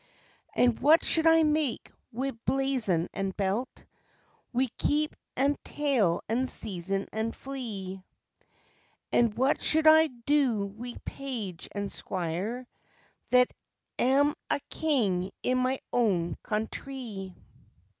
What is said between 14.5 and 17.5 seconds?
king in my own countrie?